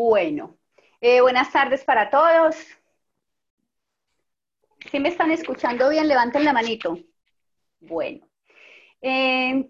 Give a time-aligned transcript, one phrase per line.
[0.00, 0.56] Bueno,
[1.00, 2.54] eh, buenas tardes para todos.
[4.92, 6.96] Si me están escuchando bien, levanten la manito.
[7.80, 8.24] Bueno,
[9.02, 9.68] eh,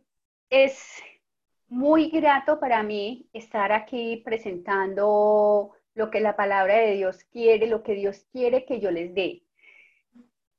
[0.50, 1.02] es
[1.68, 7.82] muy grato para mí estar aquí presentando lo que la palabra de Dios quiere, lo
[7.82, 9.44] que Dios quiere que yo les dé.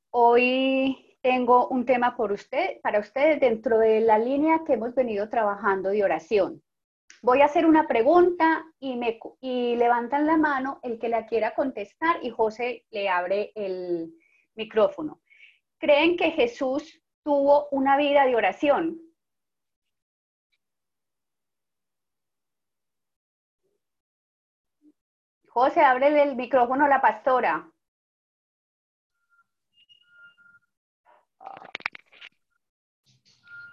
[0.10, 5.30] Hoy tengo un tema por usted, para ustedes dentro de la línea que hemos venido
[5.30, 6.64] trabajando de oración.
[7.22, 11.54] Voy a hacer una pregunta y, me, y levantan la mano el que la quiera
[11.54, 14.14] contestar y José le abre el
[14.55, 15.20] micrófono.
[15.80, 19.02] ¿Creen que Jesús tuvo una vida de oración?
[25.49, 27.70] José, ábrele el micrófono a la pastora.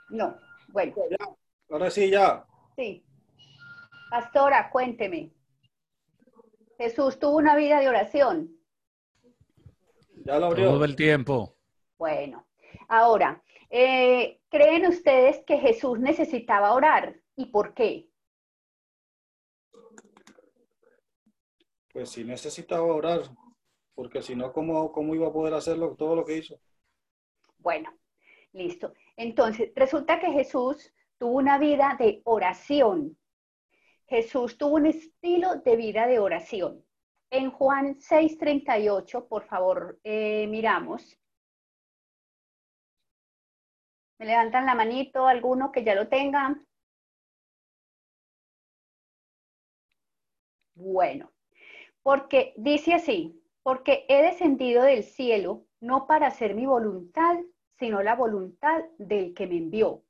[0.08, 0.36] No,
[0.68, 0.94] bueno.
[1.70, 2.44] Ahora sí, ya.
[2.76, 3.05] Sí.
[4.10, 5.32] Pastora, cuénteme.
[6.78, 8.56] Jesús tuvo una vida de oración.
[10.24, 10.70] Ya lo abrió.
[10.70, 11.56] Todo el tiempo.
[11.98, 12.46] Bueno,
[12.88, 17.20] ahora, eh, ¿creen ustedes que Jesús necesitaba orar?
[17.34, 18.08] ¿Y por qué?
[21.92, 23.22] Pues sí necesitaba orar,
[23.94, 26.60] porque si no, ¿cómo, ¿cómo iba a poder hacerlo todo lo que hizo?
[27.58, 27.90] Bueno,
[28.52, 28.92] listo.
[29.16, 33.16] Entonces, resulta que Jesús tuvo una vida de oración.
[34.08, 36.84] Jesús tuvo un estilo de vida de oración.
[37.30, 41.18] En Juan 6:38, por favor, eh, miramos.
[44.18, 46.56] ¿Me levantan la manito alguno que ya lo tenga?
[50.74, 51.32] Bueno,
[52.02, 57.36] porque dice así, porque he descendido del cielo no para hacer mi voluntad,
[57.78, 60.04] sino la voluntad del que me envió.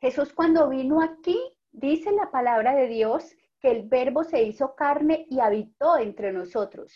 [0.00, 1.38] Jesús cuando vino aquí,
[1.72, 6.92] dice la palabra de Dios, que el verbo se hizo carne y habitó entre nosotros.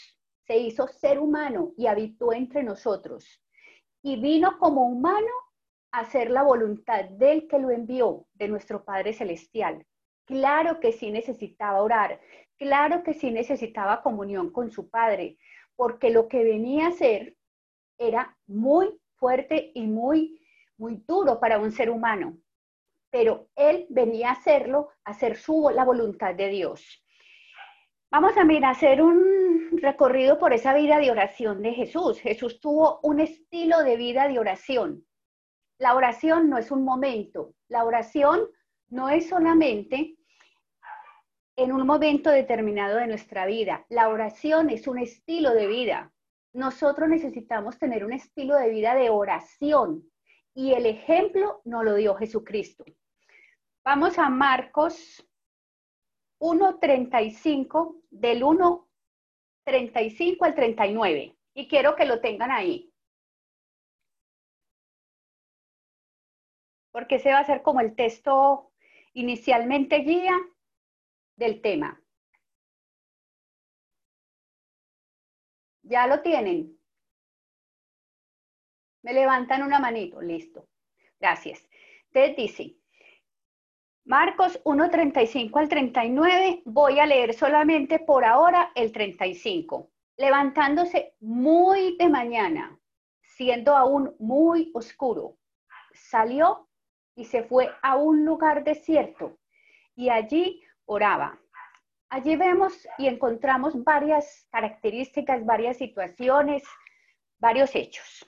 [0.47, 3.43] Se hizo ser humano y habitó entre nosotros.
[4.03, 5.33] Y vino como humano
[5.93, 9.85] a hacer la voluntad del que lo envió, de nuestro Padre Celestial.
[10.25, 12.21] Claro que sí necesitaba orar,
[12.59, 15.39] claro que sí necesitaba comunión con su Padre,
[15.77, 17.37] porque lo que venía a hacer
[17.99, 20.41] era muy fuerte y muy,
[20.77, 22.39] muy duro para un ser humano.
[23.17, 27.03] Pero él venía a hacerlo, a hacer su, la voluntad de Dios.
[28.11, 32.21] Vamos a mirar, hacer un recorrido por esa vida de oración de Jesús.
[32.21, 35.07] Jesús tuvo un estilo de vida de oración.
[35.79, 38.49] La oración no es un momento, la oración
[38.89, 40.17] no es solamente
[41.57, 43.87] en un momento determinado de nuestra vida.
[43.89, 46.13] La oración es un estilo de vida
[46.57, 50.11] nosotros necesitamos tener un estilo de vida de oración
[50.55, 52.83] y el ejemplo nos lo dio Jesucristo.
[53.87, 55.25] Vamos a Marcos
[56.41, 62.93] 1.35, del 1.35 al 39, y quiero que lo tengan ahí.
[66.91, 68.73] Porque ese va a ser como el texto
[69.13, 70.37] inicialmente guía
[71.37, 72.03] del tema.
[75.83, 76.77] ¿Ya lo tienen?
[79.03, 80.69] Me levantan una manito, listo.
[81.21, 81.69] Gracias.
[82.09, 82.77] Entonces dice,
[84.07, 89.91] Marcos 1.35 al 39, voy a leer solamente por ahora el 35.
[90.17, 92.79] Levantándose muy de mañana,
[93.21, 95.39] siendo aún muy oscuro,
[95.93, 96.69] salió
[97.17, 99.39] y se fue a un lugar desierto
[99.97, 101.41] y allí oraba.
[102.09, 106.63] Allí vemos y encontramos varias características, varias situaciones,
[107.41, 108.25] varios hechos.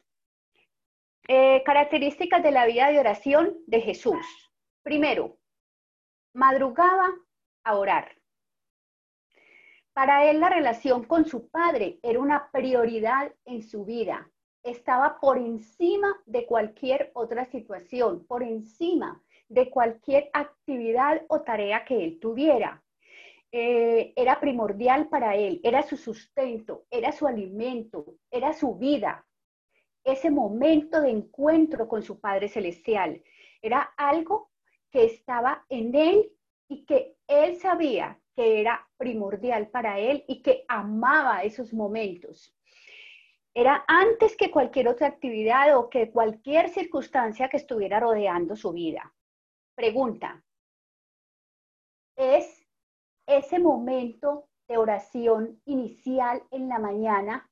[1.28, 4.27] Eh, características de la vida de oración de Jesús.
[4.83, 5.39] Primero,
[6.38, 7.12] madrugaba
[7.65, 8.12] a orar.
[9.93, 14.31] Para él la relación con su padre era una prioridad en su vida.
[14.62, 22.04] Estaba por encima de cualquier otra situación, por encima de cualquier actividad o tarea que
[22.04, 22.84] él tuviera.
[23.50, 29.27] Eh, era primordial para él, era su sustento, era su alimento, era su vida.
[30.04, 33.24] Ese momento de encuentro con su Padre Celestial
[33.60, 34.51] era algo
[34.91, 36.33] que estaba en él
[36.68, 42.54] y que él sabía que era primordial para él y que amaba esos momentos.
[43.54, 49.12] Era antes que cualquier otra actividad o que cualquier circunstancia que estuviera rodeando su vida.
[49.74, 50.44] Pregunta,
[52.16, 52.65] ¿es
[53.26, 57.50] ese momento de oración inicial en la mañana,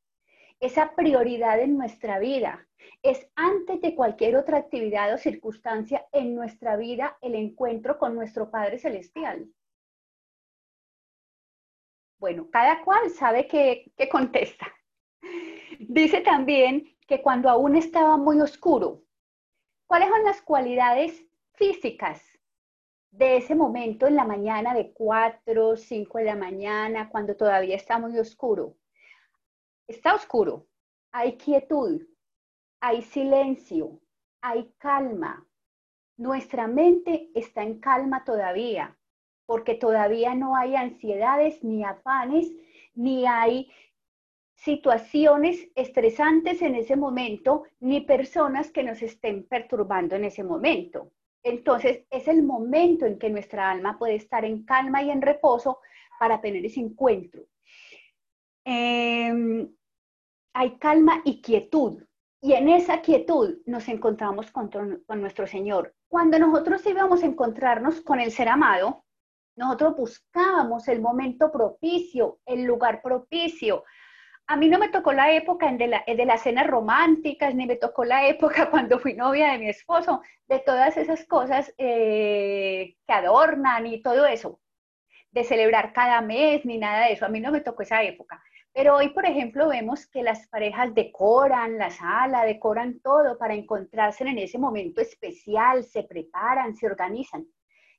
[0.61, 2.67] esa prioridad en nuestra vida,
[3.03, 8.51] es antes de cualquier otra actividad o circunstancia en nuestra vida el encuentro con nuestro
[8.51, 9.49] Padre Celestial.
[12.19, 14.73] Bueno, cada cual sabe qué contesta.
[15.79, 19.03] Dice también que cuando aún estaba muy oscuro,
[19.87, 21.25] ¿cuáles son las cualidades
[21.55, 22.23] físicas
[23.11, 27.99] de ese momento en la mañana de 4, 5 de la mañana, cuando todavía está
[27.99, 28.77] muy oscuro?
[29.89, 30.67] Está oscuro,
[31.13, 32.03] hay quietud,
[32.81, 34.01] hay silencio,
[34.41, 35.47] hay calma.
[36.17, 38.99] Nuestra mente está en calma todavía,
[39.47, 42.53] porque todavía no hay ansiedades ni afanes,
[42.95, 43.71] ni hay
[44.57, 51.13] situaciones estresantes en ese momento, ni personas que nos estén perturbando en ese momento.
[51.45, 55.79] Entonces, es el momento en que nuestra alma puede estar en calma y en reposo
[56.19, 57.47] para tener ese encuentro.
[58.69, 59.73] Em,
[60.53, 62.03] hay calma y quietud.
[62.43, 65.95] Y en esa quietud nos encontramos con, con nuestro Señor.
[66.09, 69.05] Cuando nosotros íbamos a encontrarnos con el ser amado,
[69.55, 73.85] nosotros buscábamos el momento propicio, el lugar propicio.
[74.49, 77.77] A mí no me tocó la época de, la, de las cenas románticas, ni me
[77.77, 83.13] tocó la época cuando fui novia de mi esposo, de todas esas cosas eh, que
[83.13, 84.61] adornan y todo eso,
[85.31, 87.27] de celebrar cada mes, ni nada de eso.
[87.27, 88.43] A mí no me tocó esa época.
[88.77, 94.23] Pero hoy, por ejemplo, vemos que las parejas decoran la sala, decoran todo para encontrarse
[94.25, 97.47] en ese momento especial, se preparan, se organizan.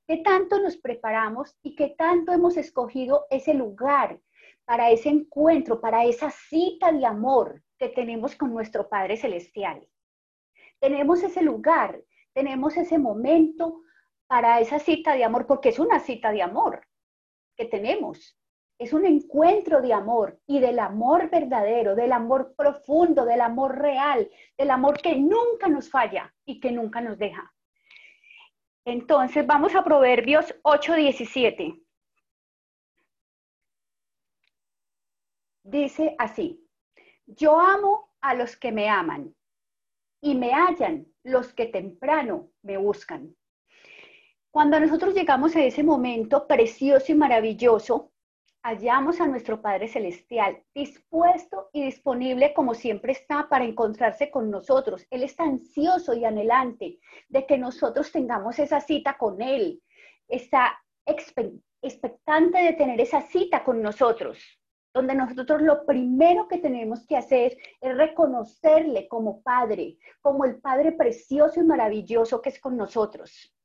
[0.06, 4.22] ¿Qué tanto nos preparamos y qué tanto hemos escogido ese lugar
[4.66, 9.90] para ese encuentro, para esa cita de amor que tenemos con nuestro Padre Celestial?
[10.80, 12.04] Tenemos ese lugar,
[12.34, 13.82] tenemos ese momento
[14.28, 16.86] para esa cita de amor, porque es una cita de amor
[17.56, 18.38] que tenemos
[18.80, 24.30] es un encuentro de amor y del amor verdadero, del amor profundo, del amor real,
[24.58, 27.54] del amor que nunca nos falla y que nunca nos deja.
[28.86, 31.84] Entonces vamos a Proverbios 8:17.
[35.64, 36.66] Dice así,
[37.26, 39.36] yo amo a los que me aman
[40.22, 43.36] y me hallan los que temprano me buscan.
[44.50, 48.14] Cuando nosotros llegamos a ese momento precioso y maravilloso,
[48.64, 55.06] hallamos a nuestro Padre Celestial dispuesto y disponible como siempre está para encontrarse con nosotros.
[55.10, 57.00] Él está ansioso y anhelante
[57.30, 59.82] de que nosotros tengamos esa cita con Él.
[60.28, 60.78] Está
[61.82, 64.40] expectante de tener esa cita con nosotros,
[64.94, 70.92] donde nosotros lo primero que tenemos que hacer es reconocerle como Padre, como el Padre
[70.92, 73.56] precioso y maravilloso que es con nosotros.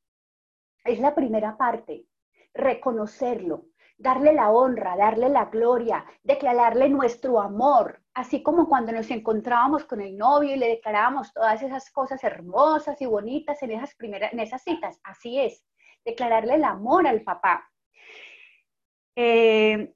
[0.84, 2.06] Es la primera parte,
[2.54, 3.71] reconocerlo
[4.02, 10.00] darle la honra, darle la gloria, declararle nuestro amor, así como cuando nos encontrábamos con
[10.00, 14.40] el novio y le declarábamos todas esas cosas hermosas y bonitas en esas primeras, en
[14.40, 15.64] esas citas, así es,
[16.04, 17.70] declararle el amor al papá.
[19.14, 19.94] Eh,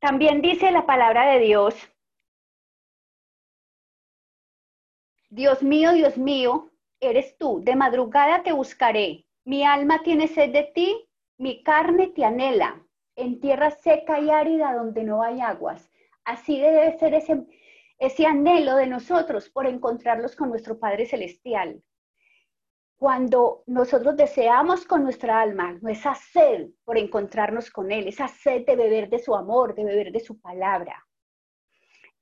[0.00, 1.74] también dice la palabra de Dios,
[5.28, 6.70] Dios mío, Dios mío,
[7.00, 11.07] eres tú, de madrugada te buscaré, mi alma tiene sed de ti
[11.38, 12.84] mi carne te anhela
[13.16, 15.90] en tierra seca y árida donde no hay aguas.
[16.24, 17.46] Así debe ser ese,
[17.98, 21.82] ese anhelo de nosotros por encontrarlos con nuestro Padre Celestial.
[22.96, 28.76] Cuando nosotros deseamos con nuestra alma, esa sed por encontrarnos con Él, esa sed de
[28.76, 31.06] beber de su amor, de beber de su palabra.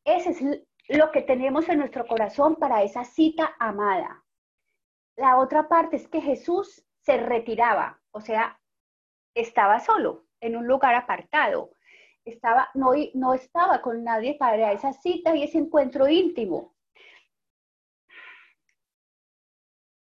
[0.05, 0.43] Ese es
[0.89, 4.23] lo que tenemos en nuestro corazón para esa cita amada.
[5.17, 8.61] La otra parte es que Jesús se retiraba, o sea,
[9.37, 11.71] estaba solo, en un lugar apartado.
[12.25, 16.75] Estaba, no, no estaba con nadie para esa cita y ese encuentro íntimo.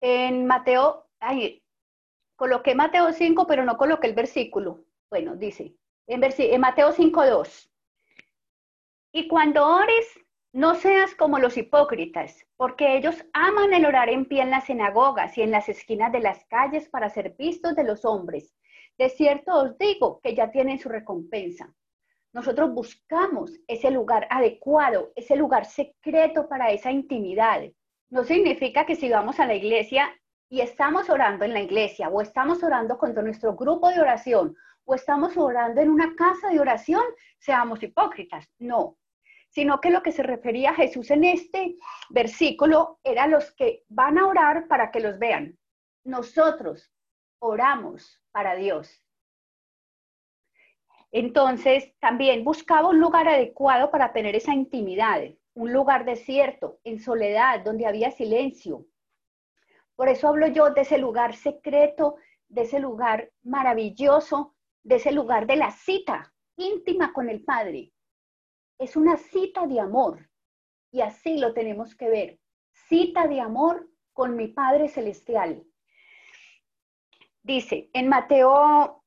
[0.02, 1.64] En Mateo, ay,
[2.36, 4.86] coloqué Mateo 5, pero no coloqué el versículo.
[5.10, 5.76] Bueno, dice,
[6.08, 7.70] en, en Mateo 5.2.
[9.12, 10.20] Y cuando ores,
[10.54, 15.38] no seas como los hipócritas, porque ellos aman el orar en pie en las sinagogas
[15.38, 18.56] y en las esquinas de las calles para ser vistos de los hombres.
[18.98, 21.74] De cierto os digo que ya tienen su recompensa.
[22.34, 27.62] Nosotros buscamos ese lugar adecuado, ese lugar secreto para esa intimidad.
[28.10, 30.14] No significa que si vamos a la iglesia
[30.50, 34.96] y estamos orando en la iglesia o estamos orando contra nuestro grupo de oración o
[34.96, 37.04] estamos orando en una casa de oración,
[37.40, 38.48] seamos hipócritas.
[38.60, 38.98] No,
[39.50, 41.78] sino que lo que se refería Jesús en este
[42.10, 45.58] versículo era los que van a orar para que los vean.
[46.04, 46.92] Nosotros
[47.40, 49.02] oramos para Dios.
[51.12, 55.22] Entonces, también buscaba un lugar adecuado para tener esa intimidad,
[55.54, 58.86] un lugar desierto, en soledad, donde había silencio.
[59.96, 62.18] Por eso hablo yo de ese lugar secreto,
[62.50, 67.94] de ese lugar maravilloso, de ese lugar de la cita, íntima con el Padre.
[68.78, 70.30] Es una cita de amor.
[70.92, 72.40] Y así lo tenemos que ver.
[72.90, 75.64] Cita de amor con mi Padre Celestial.
[77.46, 79.04] Dice en Mateo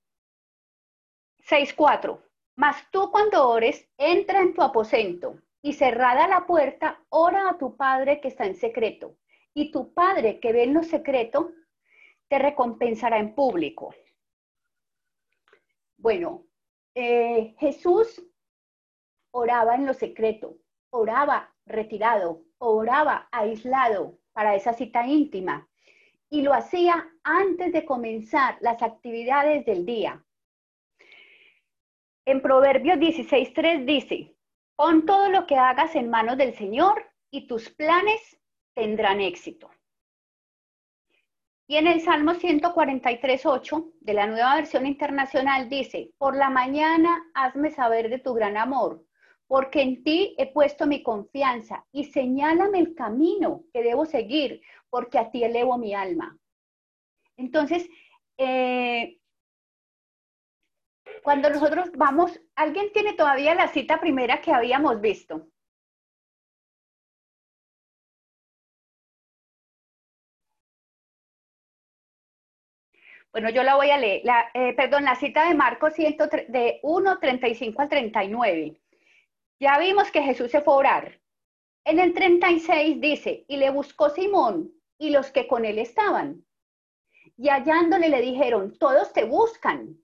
[1.40, 2.23] 6.4,
[2.54, 7.76] mas tú cuando ores, entra en tu aposento y cerrada la puerta, ora a tu
[7.76, 9.16] Padre que está en secreto.
[9.54, 11.50] Y tu Padre que ve en lo secreto,
[12.28, 13.92] te recompensará en público.
[15.97, 16.47] Bueno,
[16.95, 18.25] eh, Jesús
[19.33, 20.59] oraba en lo secreto,
[20.90, 25.67] oraba retirado, oraba aislado para esa cita íntima
[26.30, 30.25] y lo hacía antes de comenzar las actividades del día.
[32.26, 34.37] En Proverbios 16.3 dice,
[34.76, 38.38] pon todo lo que hagas en manos del Señor y tus planes
[38.75, 39.70] tendrán éxito.
[41.66, 47.70] Y en el Salmo 143.8 de la nueva versión internacional dice, por la mañana hazme
[47.70, 49.04] saber de tu gran amor,
[49.47, 55.18] porque en ti he puesto mi confianza y señálame el camino que debo seguir, porque
[55.18, 56.38] a ti elevo mi alma.
[57.37, 57.88] Entonces,
[58.37, 59.18] eh,
[61.23, 65.49] cuando nosotros vamos, ¿alguien tiene todavía la cita primera que habíamos visto?
[73.33, 74.23] Bueno, yo la voy a leer.
[74.54, 78.80] Eh, perdón, la cita de Marcos de 1, 35 al 39.
[79.61, 81.21] Ya vimos que Jesús se fue a orar.
[81.85, 86.45] En el 36 dice, y le buscó Simón y los que con él estaban.
[87.37, 89.97] Y hallándole le dijeron, todos te buscan.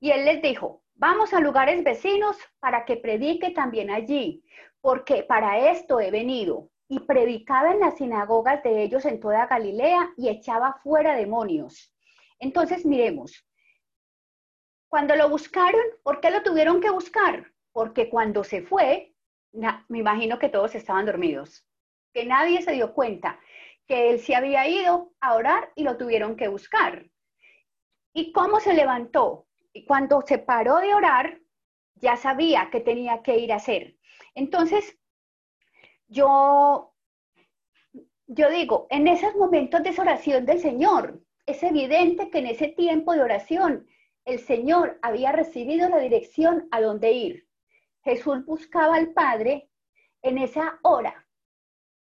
[0.00, 4.44] Y él les dijo, vamos a lugares vecinos para que predique también allí,
[4.80, 6.68] porque para esto he venido.
[6.88, 11.94] Y predicaba en las sinagogas de ellos en toda Galilea y echaba fuera demonios.
[12.38, 13.46] Entonces, miremos,
[14.88, 17.50] cuando lo buscaron, ¿por qué lo tuvieron que buscar?
[17.72, 19.14] Porque cuando se fue,
[19.52, 21.66] me imagino que todos estaban dormidos,
[22.12, 23.40] que nadie se dio cuenta
[23.86, 27.10] que él se había ido a orar y lo tuvieron que buscar.
[28.12, 29.46] ¿Y cómo se levantó?
[29.72, 31.40] Y cuando se paró de orar,
[31.94, 33.96] ya sabía que tenía que ir a hacer.
[34.34, 34.98] Entonces,
[36.08, 36.94] yo,
[38.26, 43.14] yo digo, en esos momentos de oración del Señor, es evidente que en ese tiempo
[43.14, 43.86] de oración
[44.24, 47.48] el Señor había recibido la dirección a dónde ir.
[48.04, 49.70] Jesús buscaba al Padre
[50.22, 51.21] en esa hora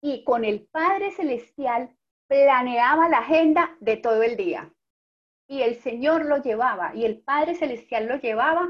[0.01, 4.73] y con el Padre Celestial planeaba la agenda de todo el día.
[5.47, 8.69] Y el Señor lo llevaba y el Padre Celestial lo llevaba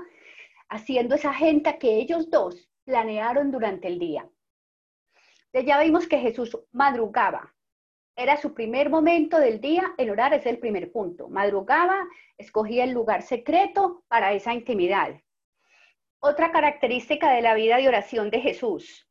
[0.69, 4.29] haciendo esa agenda que ellos dos planearon durante el día.
[5.53, 7.55] ya vimos que Jesús madrugaba,
[8.19, 11.29] era su primer momento del día, el orar es el primer punto.
[11.29, 12.05] Madrugaba,
[12.37, 15.21] escogía el lugar secreto para esa intimidad.
[16.19, 19.08] Otra característica de la vida de oración de Jesús.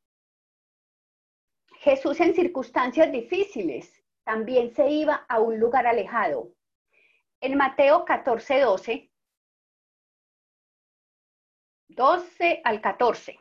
[1.87, 6.51] Jesús en circunstancias difíciles también se iba a un lugar alejado.
[7.39, 9.11] En Mateo 14, 12,
[11.87, 13.39] 12 al 14,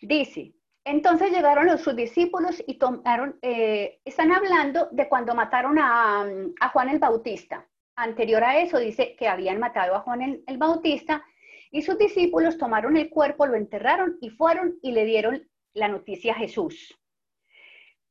[0.00, 6.26] dice, entonces llegaron los, sus discípulos y tomaron, eh, están hablando de cuando mataron a,
[6.72, 7.68] Juan el Bautista.
[7.96, 11.22] Anterior a eso dice que habían matado a Juan el, el Bautista
[11.70, 16.32] y sus discípulos tomaron el cuerpo, lo enterraron y fueron y le dieron la noticia
[16.32, 16.98] a Jesús.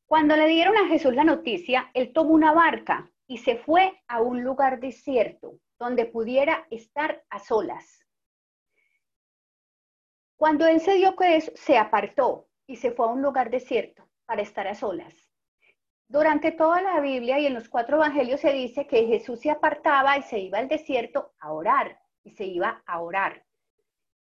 [0.06, 4.22] Cuando le dieron a Jesús la noticia, él tomó una barca y se fue a
[4.22, 8.06] un lugar desierto donde pudiera estar a solas.
[10.36, 14.08] Cuando él se dio que eso, se apartó y se fue a un lugar desierto
[14.26, 15.14] para estar a solas.
[16.08, 20.18] Durante toda la Biblia y en los cuatro evangelios se dice que Jesús se apartaba
[20.18, 23.46] y se iba al desierto a orar y se iba a orar.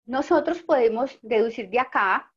[0.05, 2.30] Nosotros podemos deducir de acá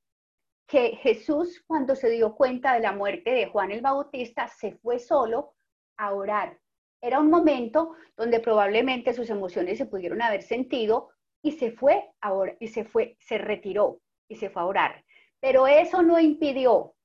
[0.68, 5.00] que Jesús cuando se dio cuenta de la muerte de Juan el Bautista se fue
[5.00, 5.54] solo
[5.98, 6.60] a orar.
[7.02, 11.10] Era un momento donde probablemente sus emociones se pudieron haber sentido
[11.42, 15.06] y se fue a orar, y se fue, se retiró y se fue a orar.
[15.40, 16.96] Pero eso no impidió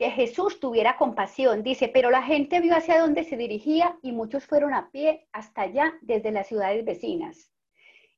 [0.00, 1.62] que Jesús tuviera compasión.
[1.62, 5.60] Dice, pero la gente vio hacia dónde se dirigía y muchos fueron a pie hasta
[5.60, 7.52] allá desde las ciudades vecinas.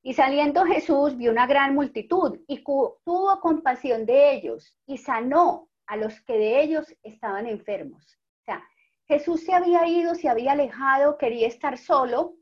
[0.05, 5.97] Y saliendo Jesús vio una gran multitud y tuvo compasión de ellos y sanó a
[5.97, 8.19] los que de ellos estaban enfermos.
[8.41, 8.67] O sea,
[9.07, 12.35] Jesús se había ido, se había alejado, quería estar solo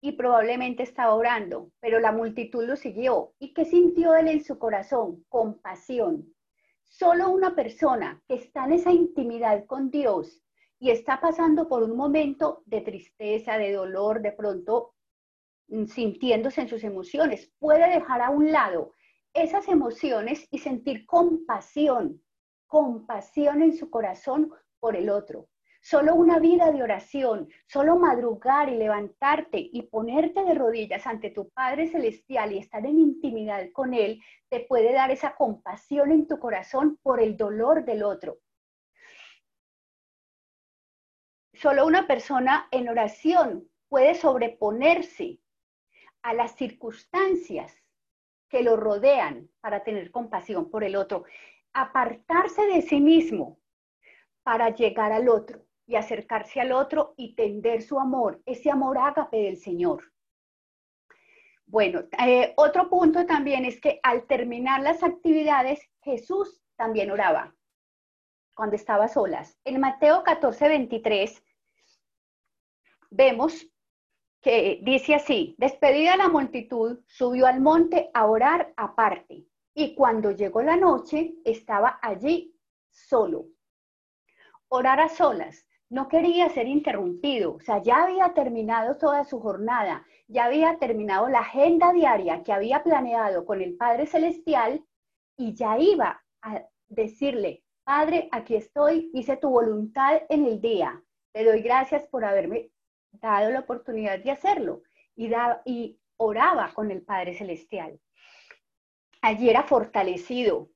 [0.00, 3.34] y probablemente estaba orando, pero la multitud lo siguió.
[3.38, 5.24] ¿Y qué sintió él en su corazón?
[5.28, 6.34] Compasión.
[6.84, 10.42] Solo una persona que está en esa intimidad con Dios
[10.78, 14.93] y está pasando por un momento de tristeza, de dolor, de pronto
[15.88, 18.94] sintiéndose en sus emociones, puede dejar a un lado
[19.32, 22.22] esas emociones y sentir compasión,
[22.66, 25.48] compasión en su corazón por el otro.
[25.82, 31.50] Solo una vida de oración, solo madrugar y levantarte y ponerte de rodillas ante tu
[31.50, 36.38] Padre Celestial y estar en intimidad con Él, te puede dar esa compasión en tu
[36.38, 38.38] corazón por el dolor del otro.
[41.52, 45.38] Solo una persona en oración puede sobreponerse
[46.24, 47.76] a las circunstancias
[48.48, 51.24] que lo rodean para tener compasión por el otro,
[51.74, 53.60] apartarse de sí mismo
[54.42, 59.36] para llegar al otro y acercarse al otro y tender su amor, ese amor ágape
[59.36, 60.12] del Señor.
[61.66, 67.54] Bueno, eh, otro punto también es que al terminar las actividades, Jesús también oraba
[68.54, 69.58] cuando estaba solas.
[69.64, 71.44] En Mateo 14, 23,
[73.10, 73.66] vemos
[74.44, 80.60] que dice así, despedida la multitud, subió al monte a orar aparte, y cuando llegó
[80.60, 82.54] la noche, estaba allí
[82.90, 83.46] solo.
[84.68, 90.04] Orar a solas no quería ser interrumpido, o sea, ya había terminado toda su jornada,
[90.28, 94.84] ya había terminado la agenda diaria que había planeado con el Padre Celestial
[95.38, 101.44] y ya iba a decirle, Padre, aquí estoy, hice tu voluntad en el día, te
[101.44, 102.73] doy gracias por haberme
[103.20, 104.82] dado la oportunidad de hacerlo
[105.16, 105.30] y,
[105.64, 108.00] y oraba con el Padre Celestial.
[109.22, 110.68] Allí era fortalecido,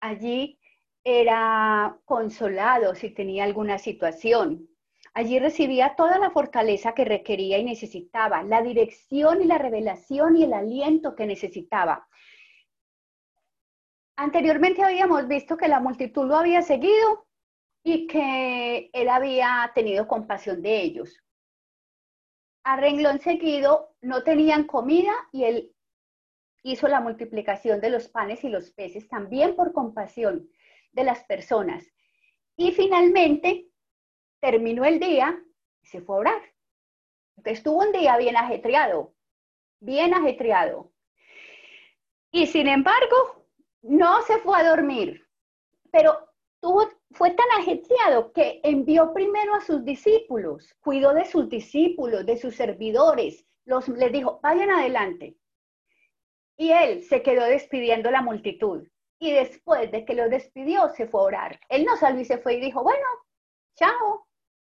[0.00, 0.58] allí
[1.04, 4.68] era consolado si tenía alguna situación.
[5.14, 10.44] Allí recibía toda la fortaleza que requería y necesitaba, la dirección y la revelación y
[10.44, 12.06] el aliento que necesitaba.
[14.16, 17.26] Anteriormente habíamos visto que la multitud lo había seguido
[17.82, 21.22] y que él había tenido compasión de ellos.
[22.66, 25.72] A renglón seguido no tenían comida y él
[26.64, 30.50] hizo la multiplicación de los panes y los peces también por compasión
[30.90, 31.84] de las personas.
[32.56, 33.68] Y finalmente
[34.40, 35.40] terminó el día
[35.80, 36.42] y se fue a orar.
[37.36, 39.14] Entonces tuvo un día bien ajetreado,
[39.78, 40.90] bien ajetreado.
[42.32, 43.46] Y sin embargo,
[43.82, 45.24] no se fue a dormir,
[45.92, 46.18] pero
[46.60, 52.36] tuvo, fue tan ajetreado que envió primero a sus discípulos, cuidó de sus discípulos, de
[52.36, 55.36] sus servidores, los, les dijo, vayan adelante.
[56.58, 58.86] Y él se quedó despidiendo la multitud
[59.18, 61.60] y después de que lo despidió se fue a orar.
[61.70, 63.06] Él no salió y se fue y dijo, bueno,
[63.76, 64.26] chao,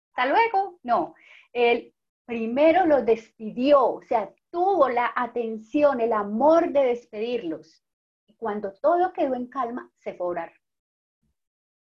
[0.09, 0.79] hasta luego.
[0.83, 1.15] No,
[1.53, 1.95] él
[2.27, 7.83] primero lo despidió, o sea, tuvo la atención, el amor de despedirlos.
[8.27, 10.53] Y cuando todo quedó en calma, se fue a orar,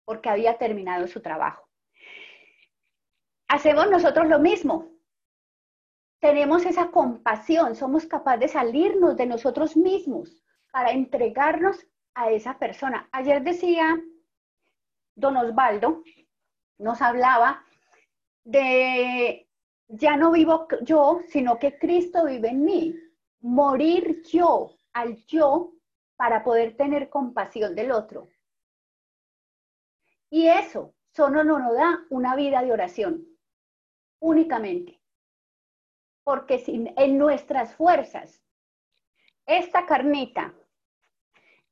[0.07, 1.69] porque había terminado su trabajo.
[3.49, 4.88] Hacemos nosotros lo mismo.
[6.21, 10.42] Tenemos esa compasión, somos capaces de salirnos de nosotros mismos
[10.73, 13.09] para entregarnos a esa persona.
[13.12, 14.01] Ayer decía
[15.14, 16.03] don Osvaldo,
[16.79, 17.64] nos hablaba
[18.45, 19.49] de
[19.88, 22.95] ya no vivo yo, sino que Cristo vive en mí.
[23.40, 25.73] Morir yo al yo
[26.16, 28.29] para poder tener compasión del otro.
[30.31, 33.27] Y eso solo nos da una vida de oración,
[34.21, 35.01] únicamente.
[36.25, 38.43] Porque sin, en nuestras fuerzas,
[39.47, 40.55] esta carnita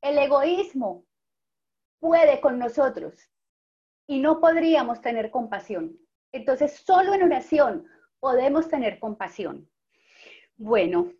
[0.05, 1.07] el egoísmo
[1.99, 3.15] puede con nosotros
[4.07, 5.99] y no podríamos tener compasión.
[6.31, 7.87] Entonces, solo en oración
[8.21, 9.67] podemos tener compasión.
[10.57, 11.11] Bueno,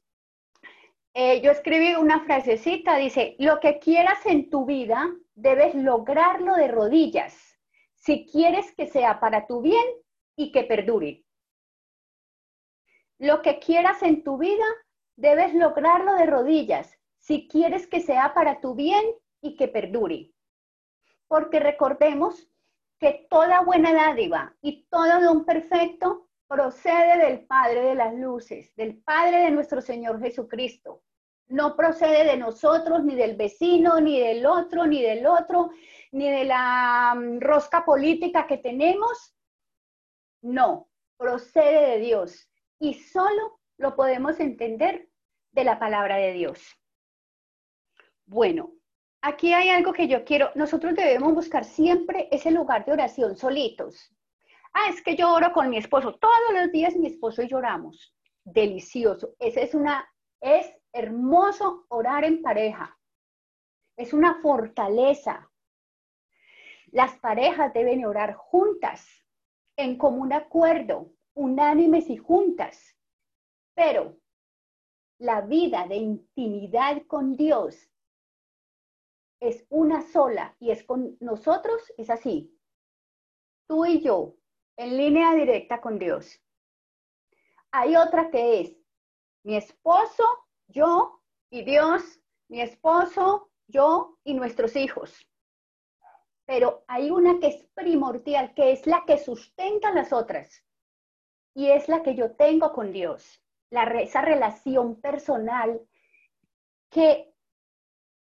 [1.15, 6.67] eh, yo escribí una frasecita, dice, lo que quieras en tu vida, debes lograrlo de
[6.67, 7.57] rodillas,
[7.95, 9.85] si quieres que sea para tu bien
[10.37, 11.25] y que perdure.
[13.19, 14.65] Lo que quieras en tu vida,
[15.15, 19.05] debes lograrlo de rodillas, si quieres que sea para tu bien
[19.41, 20.33] y que perdure.
[21.29, 22.51] Porque recordemos
[22.99, 29.03] que toda buena dádiva y todo don perfecto procede del Padre de las Luces, del
[29.03, 31.03] Padre de nuestro Señor Jesucristo.
[31.49, 35.71] No procede de nosotros, ni del vecino, ni del otro, ni del otro,
[36.13, 39.35] ni de la mm, rosca política que tenemos.
[40.43, 42.49] No, procede de Dios.
[42.79, 45.09] Y solo lo podemos entender
[45.53, 46.61] de la palabra de Dios.
[48.27, 48.73] Bueno,
[49.21, 54.14] aquí hay algo que yo quiero, nosotros debemos buscar siempre ese lugar de oración solitos.
[54.75, 58.15] Ah, es que yo oro con mi esposo, todos los días mi esposo y lloramos.
[58.45, 59.35] Delicioso.
[59.39, 60.07] Ese es una,
[60.41, 62.99] es hermoso orar en pareja.
[63.97, 65.51] Es una fortaleza.
[66.89, 69.09] Las parejas deben orar juntas.
[69.77, 72.97] en común acuerdo, unánimes y juntas.
[73.75, 74.17] Pero
[75.19, 77.91] la vida de intimidad con Dios
[79.41, 82.57] es una sola y es con nosotros, es así.
[83.67, 84.37] Tú y yo,
[84.77, 86.41] en línea directa con Dios.
[87.71, 88.77] Hay otra que es
[89.43, 90.25] mi esposo,
[90.69, 95.27] yo y Dios, mi esposo, yo y nuestros hijos.
[96.47, 100.63] Pero hay una que es primordial, que es la que sustenta las otras.
[101.55, 103.41] Y es la que yo tengo con Dios.
[103.71, 105.81] La, esa relación personal
[106.91, 107.35] que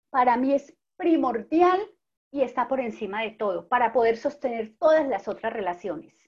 [0.10, 1.82] para mí es primordial
[2.32, 6.23] y está por encima de todo para poder sostener todas las otras relaciones.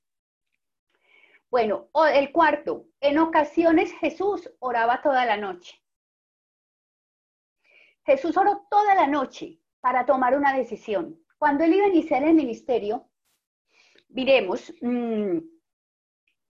[1.56, 5.82] Bueno, el cuarto, en ocasiones Jesús oraba toda la noche.
[8.06, 11.18] Jesús oró toda la noche para tomar una decisión.
[11.38, 13.10] Cuando él iba a iniciar el ministerio,
[14.10, 15.38] miremos mm,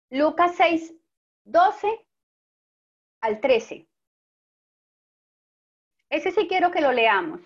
[0.10, 0.96] Lucas 6,
[1.44, 2.08] 12
[3.22, 3.88] al 13.
[6.10, 7.42] Ese sí quiero que lo leamos.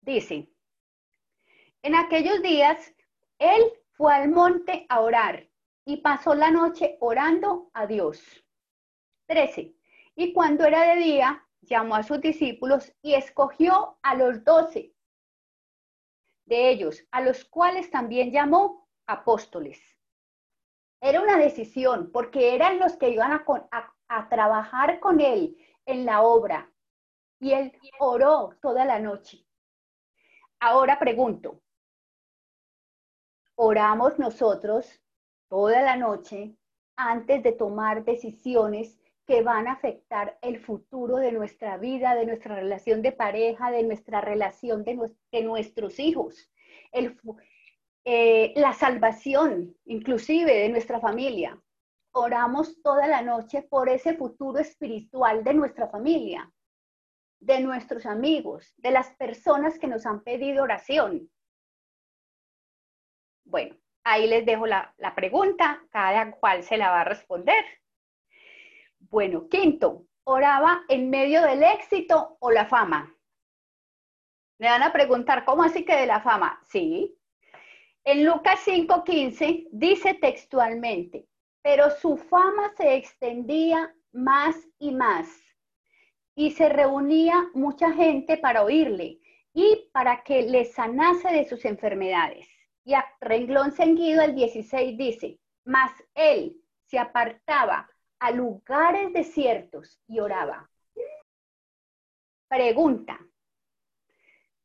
[0.00, 0.52] Dice,
[1.82, 2.94] en aquellos días,
[3.38, 5.48] él fue al monte a orar
[5.84, 8.44] y pasó la noche orando a Dios.
[9.26, 9.74] 13.
[10.14, 14.94] Y cuando era de día, llamó a sus discípulos y escogió a los doce
[16.44, 19.80] de ellos, a los cuales también llamó apóstoles.
[21.00, 23.44] Era una decisión porque eran los que iban a,
[24.08, 26.70] a trabajar con él en la obra.
[27.40, 29.44] Y él oró toda la noche.
[30.60, 31.60] Ahora pregunto,
[33.64, 35.00] ¿oramos nosotros
[35.48, 36.56] toda la noche
[36.96, 42.56] antes de tomar decisiones que van a afectar el futuro de nuestra vida, de nuestra
[42.56, 44.98] relación de pareja, de nuestra relación de,
[45.44, 46.50] nuestros hijos,
[48.04, 51.56] eh, la salvación inclusive de nuestra familia.
[52.10, 56.52] Oramos toda la noche por ese futuro espiritual de nuestra familia
[57.38, 61.30] de nuestros amigos, de las personas que nos han pedido oración?
[63.44, 67.64] Bueno, ahí les dejo la, pregunta, cada cual se la va a responder.
[68.98, 73.14] Bueno, quinto, oraba en medio del éxito o la fama.
[74.58, 76.60] Me van a preguntar, ¿cómo así que de la fama?
[76.68, 77.18] Sí.
[78.04, 81.26] En Lucas 5:15 dice textualmente,
[81.62, 85.28] pero su fama se extendía más y más
[86.34, 89.20] y se reunía mucha gente para oírle
[89.52, 92.48] y para que le sanase de sus enfermedades.
[92.84, 100.20] Y a renglón seguido el 16 dice, mas él se apartaba a lugares desiertos y
[100.20, 100.68] oraba.
[102.48, 103.18] Pregunta,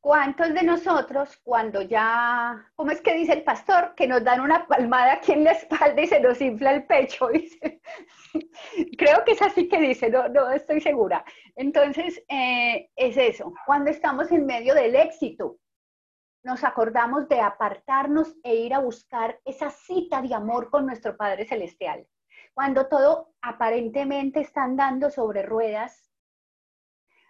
[0.07, 3.93] ¿Cuántos de nosotros cuando ya, ¿cómo es que dice el pastor?
[3.93, 7.27] Que nos dan una palmada aquí en la espalda y se nos infla el pecho.
[7.33, 7.81] Dice.
[8.97, 11.25] Creo que es así que dice, no, no estoy segura.
[11.57, 15.57] Entonces, eh, es eso, cuando estamos en medio del éxito,
[16.43, 21.45] nos acordamos de apartarnos e ir a buscar esa cita de amor con nuestro Padre
[21.45, 22.07] Celestial.
[22.53, 26.07] Cuando todo aparentemente está andando sobre ruedas,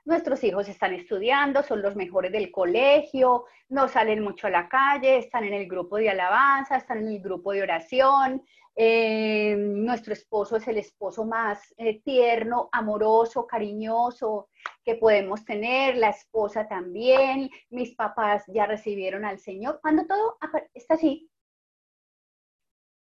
[0.06, 5.18] nuestros hijos están estudiando, son los mejores del colegio, no salen mucho a la calle,
[5.18, 8.42] están en el grupo de alabanza, están en el grupo de oración,
[8.74, 14.50] eh, nuestro esposo es el esposo más eh, tierno, amoroso, cariñoso
[14.88, 19.82] que podemos tener, la esposa también, mis papás ya recibieron al Señor.
[19.82, 20.38] Cuando todo
[20.74, 21.30] está así,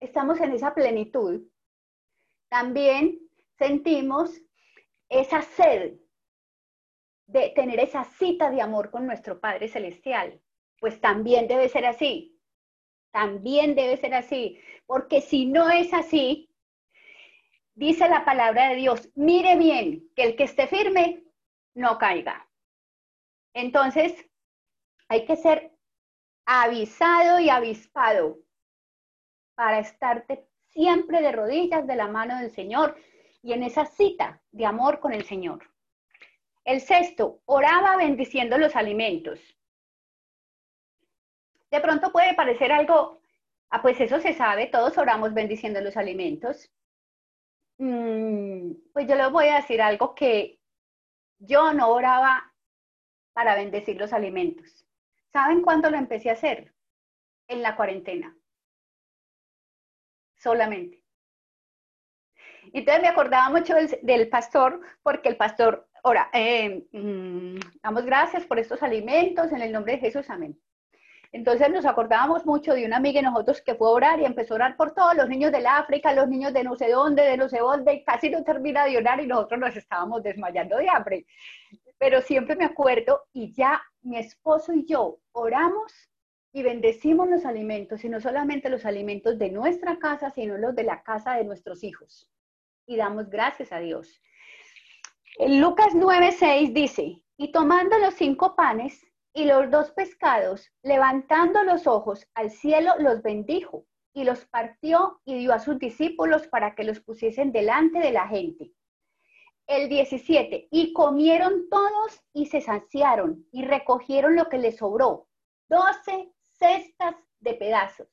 [0.00, 1.42] estamos en esa plenitud,
[2.48, 3.20] también
[3.58, 4.30] sentimos
[5.10, 5.98] esa sed
[7.26, 10.40] de tener esa cita de amor con nuestro Padre Celestial.
[10.80, 12.40] Pues también debe ser así.
[13.10, 14.58] También debe ser así.
[14.86, 16.50] Porque si no es así,
[17.74, 21.27] dice la palabra de Dios, mire bien, que el que esté firme
[21.74, 22.48] no caiga.
[23.54, 24.14] Entonces,
[25.08, 25.72] hay que ser
[26.44, 28.38] avisado y avispado
[29.54, 32.96] para estarte siempre de rodillas de la mano del Señor
[33.42, 35.68] y en esa cita de amor con el Señor.
[36.64, 39.40] El sexto, oraba bendiciendo los alimentos.
[41.70, 43.20] De pronto puede parecer algo,
[43.70, 46.70] ah, pues eso se sabe, todos oramos bendiciendo los alimentos.
[47.78, 50.57] Mm, pues yo les voy a decir algo que
[51.38, 52.52] yo no oraba
[53.32, 54.86] para bendecir los alimentos.
[55.32, 56.74] ¿Saben cuándo lo empecé a hacer?
[57.46, 58.36] En la cuarentena.
[60.36, 61.02] Solamente.
[62.72, 68.58] Entonces me acordaba mucho del, pastor, porque el pastor Ahora, eh, mm, damos gracias por
[68.58, 70.58] estos alimentos en el nombre de Jesús, amén.
[71.30, 74.54] Entonces nos acordábamos mucho de una amiga de nosotros que fue a orar y empezó
[74.54, 77.36] a orar por todos los niños del África, los niños de no sé dónde, de
[77.36, 80.88] no sé dónde, y casi no termina de orar y nosotros nos estábamos desmayando de
[80.88, 81.26] hambre.
[81.98, 85.92] Pero siempre me acuerdo y ya mi esposo y yo oramos
[86.52, 90.84] y bendecimos los alimentos, y no solamente los alimentos de nuestra casa, sino los de
[90.84, 92.30] la casa de nuestros hijos.
[92.86, 94.20] Y damos gracias a Dios.
[95.38, 99.07] En Lucas 9:6 dice, y tomando los cinco panes
[99.38, 105.38] y los dos pescados, levantando los ojos al cielo, los bendijo y los partió y
[105.38, 108.72] dio a sus discípulos para que los pusiesen delante de la gente.
[109.68, 115.28] El 17, y comieron todos y se saciaron y recogieron lo que les sobró,
[115.68, 118.08] doce cestas de pedazos.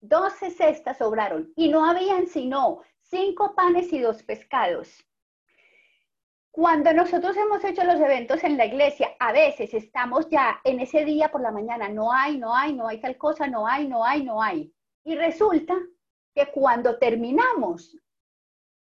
[0.00, 5.06] Doce cestas sobraron y no habían sino cinco panes y dos pescados.
[6.54, 11.04] Cuando nosotros hemos hecho los eventos en la iglesia, a veces estamos ya en ese
[11.04, 14.04] día por la mañana, no hay, no hay, no hay tal cosa, no hay, no
[14.04, 14.72] hay, no hay.
[15.02, 15.74] Y resulta
[16.32, 17.98] que cuando terminamos,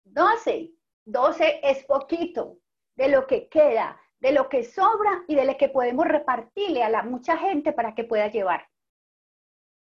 [0.04, 0.72] 12,
[1.06, 2.60] 12 es poquito
[2.96, 6.92] de lo que queda, de lo que sobra y de lo que podemos repartirle a
[6.92, 8.68] la mucha gente para que pueda llevar.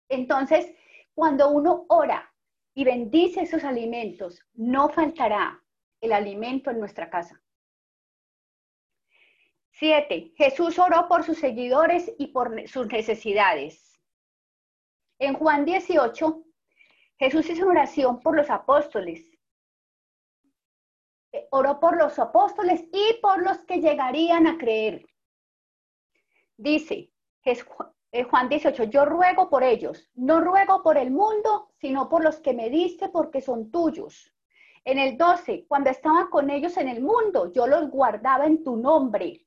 [0.09, 0.69] Entonces,
[1.13, 2.29] cuando uno ora
[2.75, 5.63] y bendice esos alimentos, no faltará
[6.01, 7.41] el alimento en nuestra casa.
[9.79, 13.97] Siete, Jesús oró por sus seguidores y por sus necesidades.
[15.19, 16.43] En Juan 18,
[17.17, 19.21] Jesús hizo una oración por los apóstoles.
[21.31, 25.07] Eh, oró por los apóstoles y por los que llegarían a creer.
[26.57, 27.13] Dice
[27.45, 32.41] eh, Juan 18, yo ruego por ellos, no ruego por el mundo, sino por los
[32.41, 34.35] que me diste porque son tuyos.
[34.83, 38.75] En el 12, cuando estaba con ellos en el mundo, yo los guardaba en tu
[38.75, 39.45] nombre.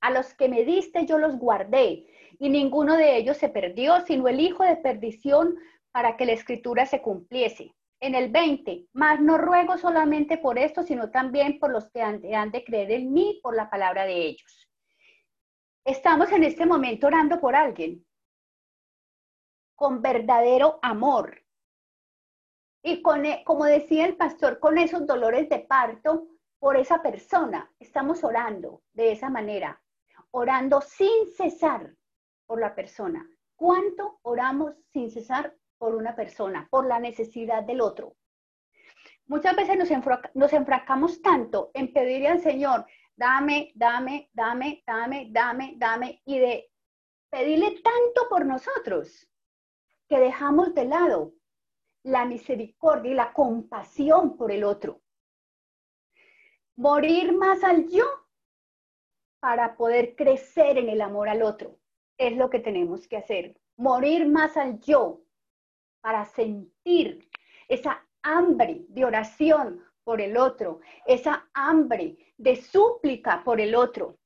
[0.00, 2.06] A los que me diste yo los guardé,
[2.38, 5.56] y ninguno de ellos se perdió, sino el hijo de perdición,
[5.92, 7.74] para que la escritura se cumpliese.
[8.00, 12.22] En el 20, más no ruego solamente por esto, sino también por los que han,
[12.34, 14.68] han de creer en mí por la palabra de ellos.
[15.84, 18.06] Estamos en este momento orando por alguien
[19.74, 21.42] con verdadero amor.
[22.82, 27.70] Y con, e, como decía el pastor, con esos dolores de parto por esa persona,
[27.78, 29.82] estamos orando de esa manera
[30.32, 31.94] orando sin cesar
[32.46, 33.28] por la persona.
[33.56, 38.16] ¿Cuánto oramos sin cesar por una persona, por la necesidad del otro?
[39.26, 39.88] Muchas veces nos,
[40.34, 46.70] nos enfracamos tanto en pedirle al Señor, dame, dame, dame, dame, dame, dame, y de
[47.30, 49.28] pedirle tanto por nosotros,
[50.08, 51.34] que dejamos de lado
[52.02, 55.00] la misericordia y la compasión por el otro.
[56.76, 58.04] Morir más al yo
[59.40, 61.78] para poder crecer en el amor al otro.
[62.18, 63.56] Es lo que tenemos que hacer.
[63.76, 65.22] Morir más al yo
[66.00, 67.28] para sentir
[67.68, 74.18] esa hambre de oración por el otro, esa hambre de súplica por el otro,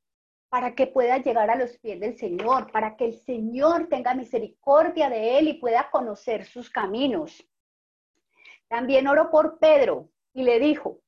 [0.49, 5.11] para que pueda llegar a los pies del Señor, para que el Señor tenga misericordia
[5.11, 7.45] de él y pueda conocer sus caminos.
[8.69, 11.01] También oró por Pedro y le dijo,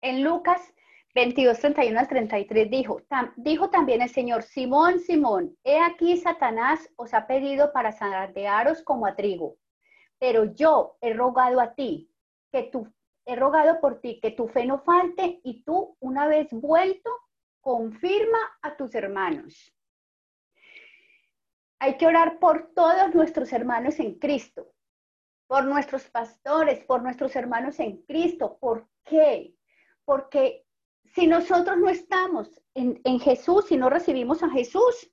[0.00, 0.73] en Lucas
[1.14, 3.00] 22, 31 al 33 dijo,
[3.36, 9.06] dijo también el Señor, Simón, Simón, he aquí Satanás os ha pedido para zarandearos como
[9.06, 9.56] a trigo,
[10.18, 12.10] pero yo he rogado a ti,
[12.50, 12.92] que tú,
[13.26, 17.10] he rogado por ti, que tu fe no falte y tú, una vez vuelto,
[17.60, 19.72] confirma a tus hermanos.
[21.78, 24.72] Hay que orar por todos nuestros hermanos en Cristo,
[25.46, 28.58] por nuestros pastores, por nuestros hermanos en Cristo.
[28.58, 29.54] ¿Por qué?
[30.04, 30.64] Porque
[31.14, 35.12] si nosotros no estamos en, Jesús, si no recibimos a Jesús,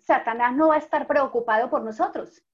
[0.00, 2.44] Satanás no va a estar preocupado por nosotros.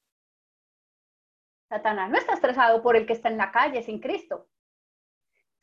[1.69, 4.49] Satanás no está estresado por el que está en la calle sin Cristo.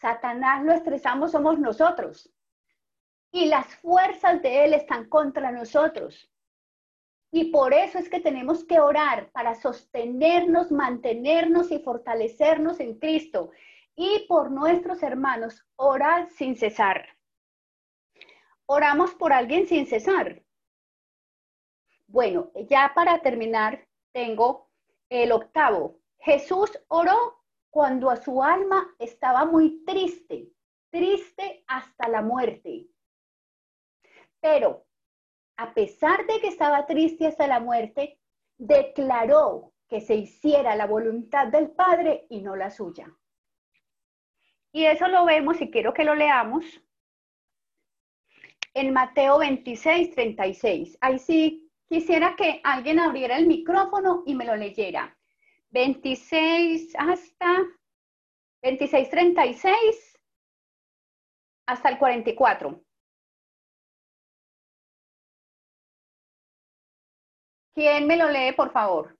[0.01, 2.29] Satanás lo estresamos somos nosotros.
[3.31, 6.29] Y las fuerzas de él están contra nosotros.
[7.31, 13.51] Y por eso es que tenemos que orar para sostenernos, mantenernos y fortalecernos en Cristo
[13.95, 17.05] y por nuestros hermanos, orar sin cesar.
[18.65, 20.43] Oramos por alguien sin cesar.
[22.07, 24.69] Bueno, ya para terminar, tengo
[25.09, 25.99] el octavo.
[26.19, 30.51] Jesús oró cuando a su alma estaba muy triste,
[30.89, 32.87] triste hasta la muerte.
[34.39, 34.85] Pero
[35.57, 38.19] a pesar de que estaba triste hasta la muerte,
[38.57, 43.13] declaró que se hiciera la voluntad del Padre y no la suya.
[44.73, 46.65] Y eso lo vemos y quiero que lo leamos
[48.73, 50.97] en Mateo 26, 36.
[51.01, 55.17] Ahí sí quisiera que alguien abriera el micrófono y me lo leyera.
[55.71, 57.65] 26 hasta
[58.61, 60.19] 26, 36
[61.67, 62.81] hasta el 44.
[67.73, 69.17] ¿Quién me lo lee, por favor?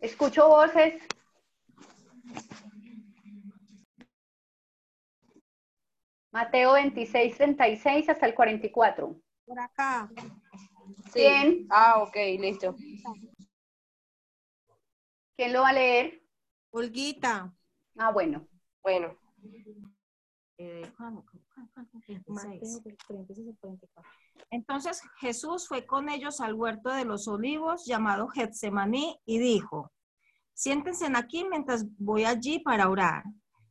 [0.00, 1.02] Escucho voces.
[6.30, 9.20] Mateo 26, 36 hasta el 44.
[9.44, 10.10] Por acá.
[11.12, 11.66] ¿Quién?
[11.70, 12.76] Ah, ok, listo.
[15.36, 16.22] ¿Quién lo va a leer?
[16.70, 17.52] Olguita.
[17.96, 18.46] Ah, bueno.
[18.82, 19.16] Bueno.
[24.50, 29.92] Entonces Jesús fue con ellos al huerto de los olivos llamado Getsemaní y dijo,
[30.54, 33.24] siéntense aquí mientras voy allí para orar.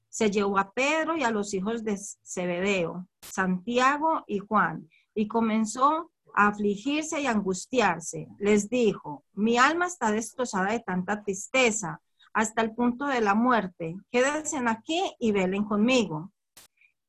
[0.09, 6.11] Se llevó a Pedro y a los hijos de Zebedeo, Santiago y Juan, y comenzó
[6.33, 8.27] a afligirse y angustiarse.
[8.39, 12.01] Les dijo, mi alma está destrozada de tanta tristeza
[12.33, 13.95] hasta el punto de la muerte.
[14.11, 16.31] Quédense aquí y velen conmigo.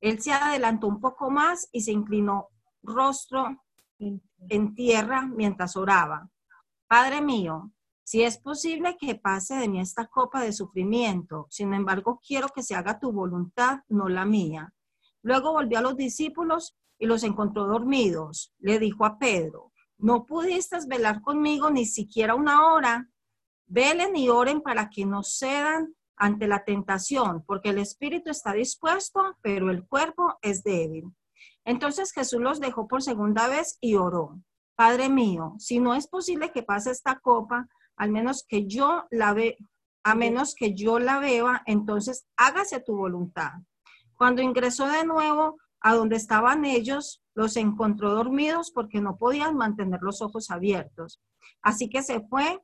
[0.01, 2.49] Él se adelantó un poco más y se inclinó
[2.83, 3.63] rostro
[3.99, 6.31] en tierra mientras oraba.
[6.87, 7.73] Padre mío,
[8.11, 12.63] si es posible que pase de mí esta copa de sufrimiento, sin embargo quiero que
[12.63, 14.73] se haga tu voluntad, no la mía.
[15.21, 18.55] Luego volvió a los discípulos y los encontró dormidos.
[18.61, 23.11] Le dijo a Pedro, no pudiste velar conmigo ni siquiera una hora.
[23.67, 29.37] Velen y oren para que no cedan ante la tentación, porque el espíritu está dispuesto,
[29.41, 31.05] pero el cuerpo es débil.
[31.65, 34.41] Entonces Jesús los dejó por segunda vez y oró.
[34.75, 39.33] Padre mío, si no es posible que pase esta copa, al menos que yo la
[39.33, 39.57] ve,
[40.05, 43.53] a menos que yo la beba, entonces hágase tu voluntad.
[44.15, 50.01] Cuando ingresó de nuevo a donde estaban ellos, los encontró dormidos porque no podían mantener
[50.03, 51.21] los ojos abiertos.
[51.63, 52.61] Así que se fue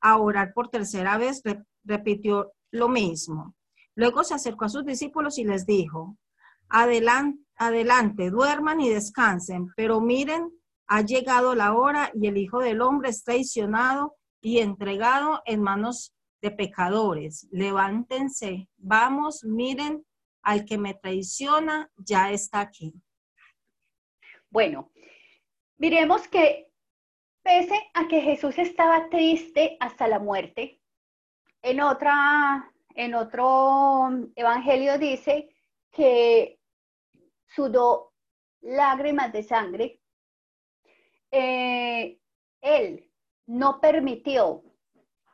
[0.00, 1.42] a orar por tercera vez,
[1.84, 3.54] repitió lo mismo.
[3.94, 6.16] Luego se acercó a sus discípulos y les dijo,
[6.68, 10.50] adelante, adelante, duerman y descansen, pero miren,
[10.86, 16.14] ha llegado la hora y el Hijo del Hombre es traicionado y entregado en manos
[16.40, 17.48] de pecadores.
[17.50, 20.04] Levántense, vamos, miren,
[20.42, 22.94] al que me traiciona ya está aquí.
[24.50, 24.92] Bueno,
[25.76, 26.68] miremos que
[27.48, 30.82] Pese a que Jesús estaba triste hasta la muerte,
[31.70, 35.54] en, otra, en otro evangelio dice
[35.90, 36.58] que
[37.46, 38.14] sudó
[38.60, 40.00] lágrimas de sangre.
[41.30, 42.18] Eh,
[42.60, 43.10] él
[43.46, 44.62] no permitió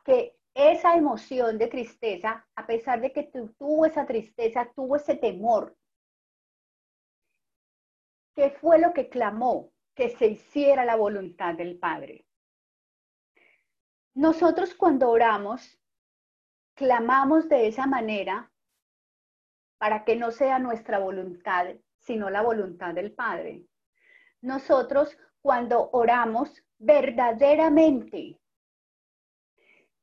[0.03, 3.23] que esa emoción de tristeza, a pesar de que
[3.57, 5.77] tuvo esa tristeza, tuvo ese temor,
[8.35, 9.71] ¿qué fue lo que clamó?
[9.95, 12.25] que se hiciera la voluntad del Padre.
[14.13, 15.79] Nosotros cuando oramos,
[16.75, 18.51] clamamos de esa manera
[19.77, 21.67] para que no sea nuestra voluntad,
[21.99, 23.65] sino la voluntad del Padre.
[24.41, 28.39] Nosotros cuando oramos verdaderamente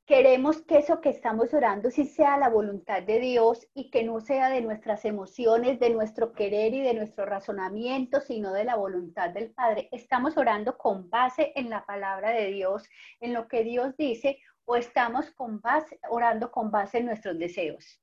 [0.05, 4.19] Queremos que eso que estamos orando sí sea la voluntad de Dios y que no
[4.19, 9.29] sea de nuestras emociones, de nuestro querer y de nuestro razonamiento, sino de la voluntad
[9.29, 9.87] del Padre.
[9.93, 12.83] Estamos orando con base en la palabra de Dios,
[13.21, 18.01] en lo que Dios dice, o estamos con base, orando con base en nuestros deseos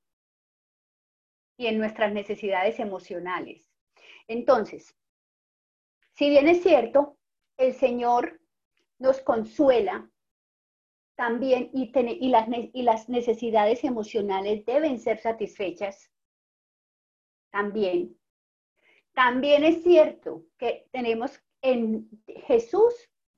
[1.57, 3.71] y en nuestras necesidades emocionales.
[4.29, 4.97] Entonces,
[6.13, 7.19] si bien es cierto,
[7.57, 8.41] el Señor
[8.99, 10.11] nos consuela
[11.17, 16.11] también y, y, las, y las necesidades emocionales deben ser satisfechas.
[17.51, 18.19] También.
[19.13, 22.09] También es cierto que tenemos en
[22.47, 22.95] Jesús,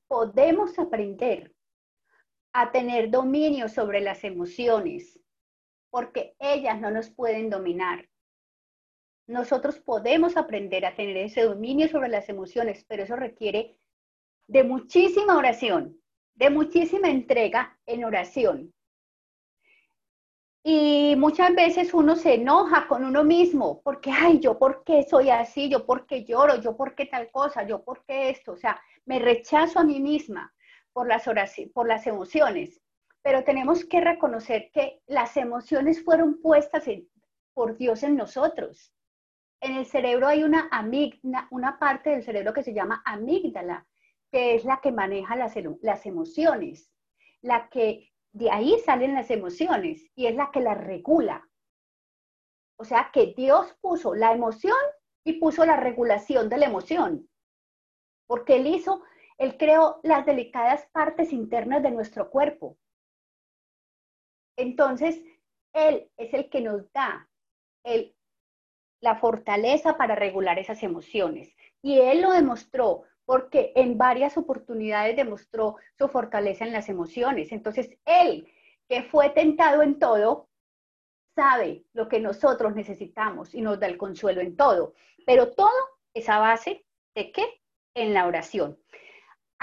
[0.07, 1.52] podemos aprender
[2.53, 5.19] a tener dominio sobre las emociones,
[5.91, 8.09] porque ellas no nos pueden dominar.
[9.27, 13.79] Nosotros podemos aprender a tener ese dominio sobre las emociones, pero eso requiere
[14.49, 15.99] de muchísima oración,
[16.35, 18.75] de muchísima entrega en oración.
[20.65, 25.31] Y muchas veces uno se enoja con uno mismo, porque, ay, yo por qué soy
[25.31, 28.57] así, yo por qué lloro, yo por qué tal cosa, yo por qué esto, o
[28.57, 30.53] sea, me rechazo a mí misma
[30.93, 31.25] por las,
[31.73, 32.81] por las emociones.
[33.23, 36.85] Pero tenemos que reconocer que las emociones fueron puestas
[37.55, 38.93] por Dios en nosotros.
[39.61, 43.87] En el cerebro hay una amígdala, una parte del cerebro que se llama amígdala,
[44.31, 46.91] que es la que maneja las, las emociones,
[47.43, 51.49] la que de ahí salen las emociones y es la que las regula.
[52.77, 54.75] O sea que Dios puso la emoción
[55.25, 57.29] y puso la regulación de la emoción,
[58.27, 59.03] porque Él hizo,
[59.43, 62.79] Él creó las delicadas partes internas de nuestro cuerpo.
[64.57, 65.21] Entonces,
[65.73, 67.29] Él es el que nos da
[69.01, 71.57] la fortaleza para regular esas emociones.
[71.83, 77.51] Y Él lo demostró porque en varias oportunidades demostró su fortaleza en las emociones.
[77.51, 78.47] Entonces, Él,
[78.89, 80.51] que fue tentado en todo,
[81.35, 84.95] sabe lo que nosotros necesitamos y nos da el consuelo en todo.
[85.27, 86.87] Pero todo es a base
[87.17, 87.61] de qué?
[87.97, 88.79] En la oración.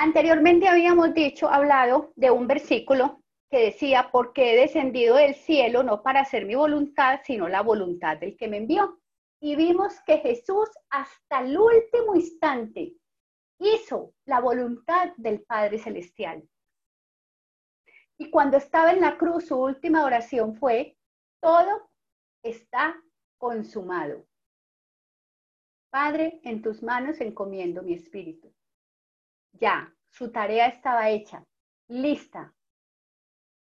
[0.02, 3.22] Anteriormente habíamos dicho, hablado de un versículo
[3.52, 8.16] que decía, porque he descendido del cielo no para hacer mi voluntad, sino la voluntad
[8.16, 9.02] del que me envió.
[9.42, 12.94] Y vimos que Jesús hasta el último instante
[13.60, 16.48] hizo la voluntad del Padre Celestial.
[18.18, 20.98] Y cuando estaba en la cruz, su última oración fue,
[21.42, 21.90] todo
[22.42, 22.96] está
[23.38, 24.26] consumado.
[25.90, 28.54] Padre, en tus manos encomiendo mi espíritu.
[29.54, 31.44] Ya, su tarea estaba hecha,
[31.88, 32.54] lista.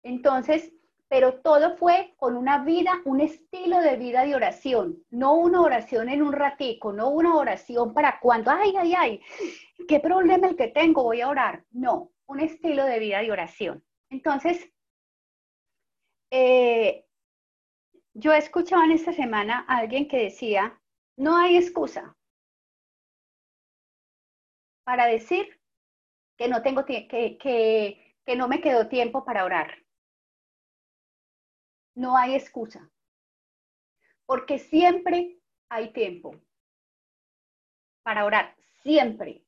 [0.02, 0.72] Entonces,
[1.08, 6.08] pero todo fue con una vida, un estilo de vida de oración, no una oración
[6.08, 9.20] en un ratico, no una oración para cuando, ay, ay, ay,
[9.86, 11.64] qué problema el que tengo, voy a orar.
[11.70, 13.84] No, un estilo de vida de oración.
[14.10, 14.68] Entonces,
[16.30, 17.06] eh,
[18.14, 20.80] yo he escuchado en esta semana a alguien que decía,
[21.16, 22.16] no hay excusa
[24.84, 25.60] para decir
[26.36, 29.78] que no tengo que, que, que no me quedó tiempo para orar.
[31.94, 32.90] No hay excusa.
[34.26, 36.40] Porque siempre hay tiempo
[38.02, 38.56] para orar.
[38.82, 39.44] Siempre.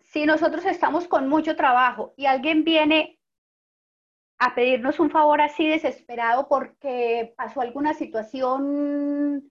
[0.00, 3.18] Si nosotros estamos con mucho trabajo y alguien viene
[4.38, 9.50] a pedirnos un favor así desesperado porque pasó alguna situación,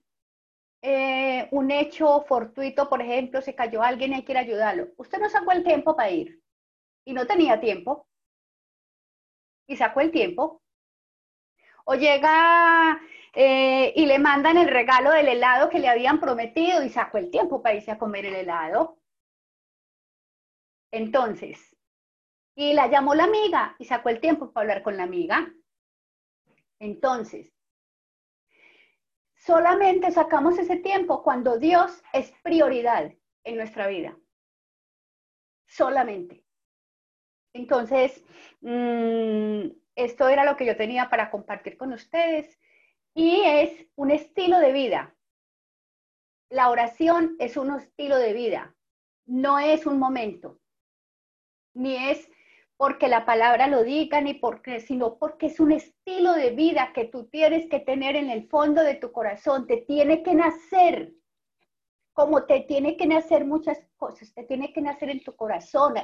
[0.82, 4.88] eh, un hecho fortuito, por ejemplo, se cayó alguien y hay que ir a ayudarlo.
[4.96, 6.42] Usted no sacó el tiempo para ir
[7.04, 8.06] y no tenía tiempo
[9.68, 10.60] y sacó el tiempo.
[11.84, 13.00] O llega
[13.34, 17.30] eh, y le mandan el regalo del helado que le habían prometido y sacó el
[17.30, 18.98] tiempo para irse a comer el helado.
[20.92, 21.76] Entonces,
[22.54, 25.52] y la llamó la amiga y sacó el tiempo para hablar con la amiga.
[26.78, 27.51] Entonces,
[29.44, 33.12] solamente sacamos ese tiempo cuando Dios es prioridad
[33.44, 34.16] en nuestra vida.
[35.66, 36.44] Solamente.
[37.52, 38.24] Entonces,
[38.60, 42.58] mm, esto era lo que yo tenía para compartir con ustedes
[43.14, 45.14] y es un estilo de vida.
[46.48, 48.76] La oración es un estilo de vida,
[49.26, 50.60] no es un momento,
[51.74, 52.30] ni es
[52.82, 57.04] porque la palabra lo diga, ni porque, sino porque es un estilo de vida que
[57.04, 61.12] tú tienes que tener en el fondo de tu corazón, te tiene que nacer,
[62.12, 65.94] como te tiene que nacer muchas cosas, te tiene que nacer en tu corazón.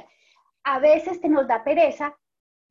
[0.63, 2.17] A veces te nos da pereza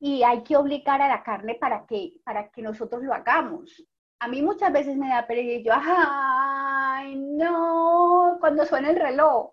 [0.00, 3.84] y hay que obligar a la carne para que, para que nosotros lo hagamos.
[4.20, 9.52] A mí muchas veces me da pereza y yo, ay, no, cuando suena el reloj,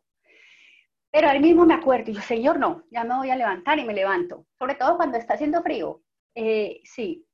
[1.16, 3.86] pero ahí mismo me acuerdo y yo, Señor, no, ya me voy a levantar y
[3.86, 4.48] me levanto.
[4.60, 6.02] Sobre todo cuando está haciendo frío.
[6.36, 7.26] Eh, sí,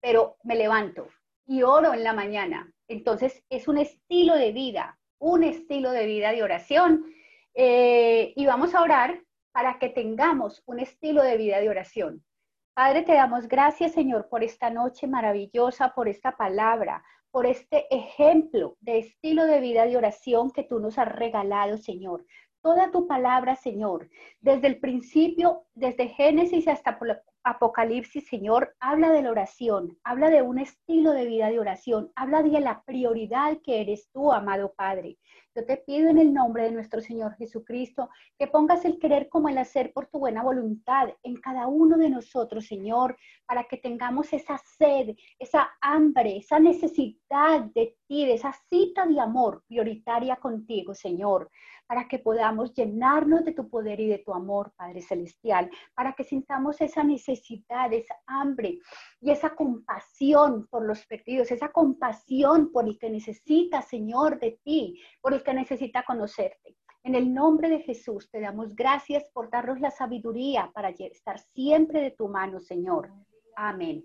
[0.00, 1.06] pero me levanto
[1.46, 2.72] y oro en la mañana.
[2.88, 7.04] Entonces es un estilo de vida, un estilo de vida de oración.
[7.52, 12.24] Eh, y vamos a orar para que tengamos un estilo de vida de oración.
[12.72, 18.78] Padre, te damos gracias, Señor, por esta noche maravillosa, por esta palabra, por este ejemplo
[18.80, 22.24] de estilo de vida de oración que tú nos has regalado, Señor
[22.62, 24.08] toda tu palabra, Señor,
[24.40, 26.98] desde el principio, desde Génesis hasta
[27.42, 32.42] Apocalipsis, Señor, habla de la oración, habla de un estilo de vida de oración, habla
[32.42, 35.16] de la prioridad que eres tú, amado Padre.
[35.56, 39.48] Yo te pido en el nombre de nuestro Señor Jesucristo que pongas el querer como
[39.48, 44.32] el hacer por tu buena voluntad en cada uno de nosotros, Señor, para que tengamos
[44.32, 50.94] esa sed, esa hambre, esa necesidad de ti, de esa cita de amor prioritaria contigo,
[50.94, 51.50] Señor
[51.90, 56.22] para que podamos llenarnos de tu poder y de tu amor, Padre Celestial, para que
[56.22, 58.78] sintamos esa necesidad, esa hambre
[59.20, 65.02] y esa compasión por los perdidos, esa compasión por el que necesita, Señor, de ti,
[65.20, 66.76] por el que necesita conocerte.
[67.02, 72.02] En el nombre de Jesús te damos gracias por darnos la sabiduría para estar siempre
[72.02, 73.10] de tu mano, Señor.
[73.56, 74.04] Amén.